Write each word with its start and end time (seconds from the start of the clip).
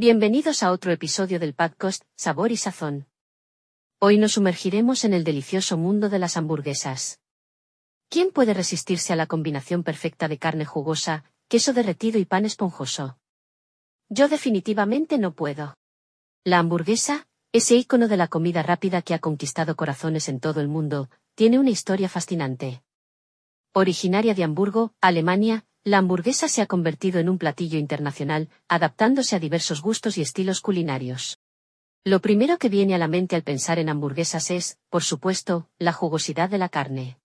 Bienvenidos 0.00 0.62
a 0.62 0.70
otro 0.70 0.92
episodio 0.92 1.40
del 1.40 1.54
podcast 1.54 2.04
Sabor 2.14 2.52
y 2.52 2.56
Sazón. 2.56 3.08
Hoy 3.98 4.16
nos 4.16 4.34
sumergiremos 4.34 5.02
en 5.02 5.12
el 5.12 5.24
delicioso 5.24 5.76
mundo 5.76 6.08
de 6.08 6.20
las 6.20 6.36
hamburguesas. 6.36 7.18
¿Quién 8.08 8.30
puede 8.30 8.54
resistirse 8.54 9.12
a 9.12 9.16
la 9.16 9.26
combinación 9.26 9.82
perfecta 9.82 10.28
de 10.28 10.38
carne 10.38 10.64
jugosa, 10.64 11.24
queso 11.48 11.72
derretido 11.72 12.20
y 12.20 12.26
pan 12.26 12.44
esponjoso? 12.44 13.18
Yo 14.08 14.28
definitivamente 14.28 15.18
no 15.18 15.32
puedo. 15.32 15.76
La 16.44 16.60
hamburguesa, 16.60 17.26
ese 17.50 17.74
icono 17.74 18.06
de 18.06 18.18
la 18.18 18.28
comida 18.28 18.62
rápida 18.62 19.02
que 19.02 19.14
ha 19.14 19.18
conquistado 19.18 19.74
corazones 19.74 20.28
en 20.28 20.38
todo 20.38 20.60
el 20.60 20.68
mundo, 20.68 21.10
tiene 21.34 21.58
una 21.58 21.70
historia 21.70 22.08
fascinante. 22.08 22.84
Originaria 23.72 24.34
de 24.34 24.44
Hamburgo, 24.44 24.94
Alemania, 25.00 25.66
la 25.88 25.96
hamburguesa 25.96 26.48
se 26.48 26.60
ha 26.60 26.66
convertido 26.66 27.18
en 27.18 27.30
un 27.30 27.38
platillo 27.38 27.78
internacional, 27.78 28.50
adaptándose 28.68 29.34
a 29.34 29.38
diversos 29.38 29.80
gustos 29.80 30.18
y 30.18 30.20
estilos 30.20 30.60
culinarios. 30.60 31.38
Lo 32.04 32.20
primero 32.20 32.58
que 32.58 32.68
viene 32.68 32.94
a 32.94 32.98
la 32.98 33.08
mente 33.08 33.36
al 33.36 33.42
pensar 33.42 33.78
en 33.78 33.88
hamburguesas 33.88 34.50
es, 34.50 34.78
por 34.90 35.02
supuesto, 35.02 35.66
la 35.78 35.94
jugosidad 35.94 36.50
de 36.50 36.58
la 36.58 36.68
carne. 36.68 37.16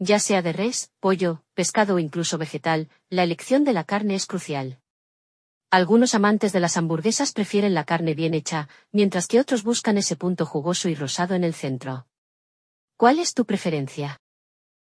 Ya 0.00 0.18
sea 0.18 0.42
de 0.42 0.52
res, 0.52 0.90
pollo, 0.98 1.44
pescado 1.54 1.94
o 1.94 1.98
incluso 2.00 2.36
vegetal, 2.36 2.88
la 3.10 3.22
elección 3.22 3.62
de 3.62 3.72
la 3.72 3.84
carne 3.84 4.16
es 4.16 4.26
crucial. 4.26 4.80
Algunos 5.70 6.16
amantes 6.16 6.52
de 6.52 6.58
las 6.58 6.76
hamburguesas 6.76 7.32
prefieren 7.32 7.74
la 7.74 7.84
carne 7.84 8.14
bien 8.14 8.34
hecha, 8.34 8.68
mientras 8.90 9.28
que 9.28 9.38
otros 9.38 9.62
buscan 9.62 9.98
ese 9.98 10.16
punto 10.16 10.46
jugoso 10.46 10.88
y 10.88 10.96
rosado 10.96 11.36
en 11.36 11.44
el 11.44 11.54
centro. 11.54 12.08
¿Cuál 12.96 13.20
es 13.20 13.34
tu 13.34 13.44
preferencia? 13.44 14.20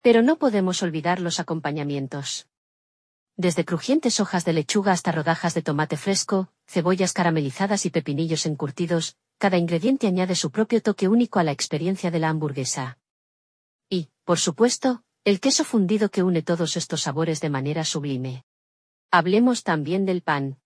Pero 0.00 0.22
no 0.22 0.36
podemos 0.36 0.80
olvidar 0.84 1.18
los 1.18 1.40
acompañamientos. 1.40 2.46
Desde 3.36 3.64
crujientes 3.64 4.20
hojas 4.20 4.44
de 4.44 4.52
lechuga 4.52 4.92
hasta 4.92 5.10
rodajas 5.10 5.54
de 5.54 5.62
tomate 5.62 5.96
fresco, 5.96 6.48
cebollas 6.68 7.12
caramelizadas 7.12 7.84
y 7.84 7.90
pepinillos 7.90 8.46
encurtidos, 8.46 9.16
cada 9.38 9.58
ingrediente 9.58 10.06
añade 10.06 10.36
su 10.36 10.52
propio 10.52 10.80
toque 10.80 11.08
único 11.08 11.40
a 11.40 11.42
la 11.44 11.50
experiencia 11.50 12.12
de 12.12 12.20
la 12.20 12.28
hamburguesa. 12.28 12.98
Y, 13.90 14.08
por 14.24 14.38
supuesto, 14.38 15.02
el 15.24 15.40
queso 15.40 15.64
fundido 15.64 16.10
que 16.10 16.22
une 16.22 16.42
todos 16.42 16.76
estos 16.76 17.02
sabores 17.02 17.40
de 17.40 17.50
manera 17.50 17.84
sublime. 17.84 18.44
Hablemos 19.10 19.64
también 19.64 20.06
del 20.06 20.22
pan. 20.22 20.58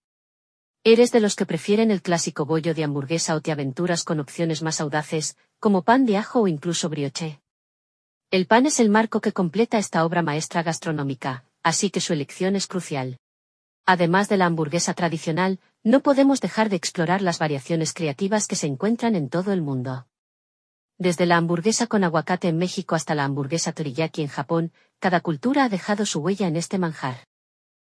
¿Eres 0.85 1.11
de 1.11 1.21
los 1.21 1.37
que 1.37 1.47
prefieren 1.47 1.91
el 1.91 2.03
clásico 2.03 2.45
bollo 2.45 2.75
de 2.75 2.85
hamburguesa 2.85 3.35
o 3.35 3.41
te 3.41 3.51
aventuras 3.51 4.05
con 4.05 4.21
opciones 4.21 4.63
más 4.63 4.81
audaces, 4.81 5.37
como 5.59 5.83
pan 5.83 6.05
de 6.05 6.19
ajo 6.19 6.43
o 6.43 6.49
incluso 6.49 6.91
brioche? 6.91 7.41
El 8.31 8.47
pan 8.47 8.67
es 8.67 8.79
el 8.79 8.91
marco 8.91 9.23
que 9.23 9.33
completa 9.33 9.79
esta 9.79 10.05
obra 10.05 10.23
maestra 10.23 10.63
gastronómica, 10.63 11.45
así 11.63 11.91
que 11.91 12.01
su 12.01 12.13
elección 12.13 12.57
es 12.57 12.67
crucial. 12.67 13.19
Además 13.87 14.29
de 14.29 14.37
la 14.37 14.47
hamburguesa 14.47 14.95
tradicional, 14.95 15.61
no 15.83 16.01
podemos 16.01 16.41
dejar 16.41 16.69
de 16.69 16.77
explorar 16.77 17.23
las 17.23 17.39
variaciones 17.39 17.95
creativas 17.95 18.47
que 18.47 18.57
se 18.57 18.67
encuentran 18.67 19.17
en 19.17 19.29
todo 19.29 19.53
el 19.53 19.63
mundo. 19.63 20.07
Desde 20.99 21.27
la 21.27 21.37
hamburguesa 21.37 21.87
con 21.87 22.03
aguacate 22.03 22.49
en 22.49 22.59
México 22.59 22.95
hasta 22.95 23.15
la 23.15 23.25
hamburguesa 23.25 23.73
teriyaki 23.73 24.23
en 24.23 24.29
Japón, 24.29 24.73
cada 24.99 25.21
cultura 25.21 25.65
ha 25.65 25.69
dejado 25.69 26.05
su 26.07 26.21
huella 26.21 26.49
en 26.49 26.57
este 26.57 26.77
manjar. 26.77 27.27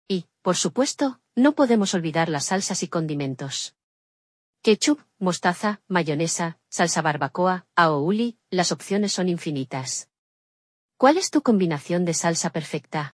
Y, 0.08 0.26
por 0.42 0.56
supuesto, 0.56 1.20
no 1.36 1.54
podemos 1.54 1.94
olvidar 1.94 2.28
las 2.28 2.46
salsas 2.46 2.82
y 2.82 2.88
condimentos. 2.88 3.74
Ketchup, 4.62 5.00
mostaza, 5.18 5.80
mayonesa, 5.88 6.58
salsa 6.68 7.02
barbacoa, 7.02 7.66
aouli, 7.76 8.38
las 8.50 8.72
opciones 8.72 9.12
son 9.12 9.28
infinitas. 9.28 10.08
¿Cuál 10.96 11.18
es 11.18 11.30
tu 11.30 11.42
combinación 11.42 12.04
de 12.04 12.14
salsa 12.14 12.50
perfecta? 12.50 13.14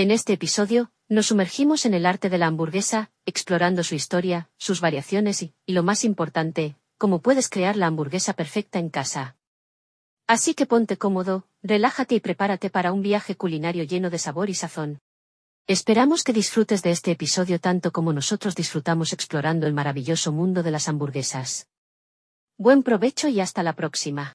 En 0.00 0.12
este 0.12 0.34
episodio, 0.34 0.92
nos 1.08 1.26
sumergimos 1.26 1.84
en 1.84 1.92
el 1.92 2.06
arte 2.06 2.30
de 2.30 2.38
la 2.38 2.46
hamburguesa, 2.46 3.10
explorando 3.26 3.82
su 3.82 3.96
historia, 3.96 4.48
sus 4.56 4.80
variaciones 4.80 5.42
y, 5.42 5.54
y 5.66 5.72
lo 5.72 5.82
más 5.82 6.04
importante, 6.04 6.76
cómo 6.98 7.20
puedes 7.20 7.48
crear 7.48 7.76
la 7.76 7.88
hamburguesa 7.88 8.32
perfecta 8.34 8.78
en 8.78 8.90
casa. 8.90 9.34
Así 10.28 10.54
que 10.54 10.66
ponte 10.66 10.98
cómodo, 10.98 11.48
relájate 11.64 12.14
y 12.14 12.20
prepárate 12.20 12.70
para 12.70 12.92
un 12.92 13.02
viaje 13.02 13.34
culinario 13.34 13.82
lleno 13.82 14.08
de 14.08 14.20
sabor 14.20 14.50
y 14.50 14.54
sazón. 14.54 15.00
Esperamos 15.66 16.22
que 16.22 16.32
disfrutes 16.32 16.84
de 16.84 16.92
este 16.92 17.10
episodio 17.10 17.58
tanto 17.58 17.90
como 17.90 18.12
nosotros 18.12 18.54
disfrutamos 18.54 19.12
explorando 19.12 19.66
el 19.66 19.74
maravilloso 19.74 20.30
mundo 20.30 20.62
de 20.62 20.70
las 20.70 20.88
hamburguesas. 20.88 21.66
Buen 22.56 22.84
provecho 22.84 23.26
y 23.26 23.40
hasta 23.40 23.64
la 23.64 23.72
próxima. 23.72 24.26